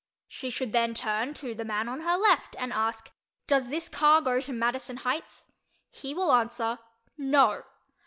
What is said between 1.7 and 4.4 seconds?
on her left and ask "Does this car